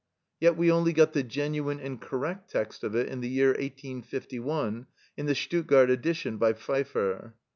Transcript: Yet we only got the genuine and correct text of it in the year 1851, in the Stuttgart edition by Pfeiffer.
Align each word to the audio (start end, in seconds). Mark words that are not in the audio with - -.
Yet 0.39 0.57
we 0.57 0.71
only 0.71 0.93
got 0.93 1.13
the 1.13 1.21
genuine 1.21 1.79
and 1.79 2.01
correct 2.01 2.49
text 2.49 2.83
of 2.83 2.95
it 2.95 3.07
in 3.07 3.21
the 3.21 3.29
year 3.29 3.49
1851, 3.49 4.87
in 5.15 5.25
the 5.27 5.35
Stuttgart 5.35 5.91
edition 5.91 6.37
by 6.37 6.53
Pfeiffer. 6.53 7.35